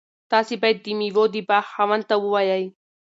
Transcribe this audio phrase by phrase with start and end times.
[0.31, 2.65] تاسي باید د میوو د باغ خاوند ته ووایئ.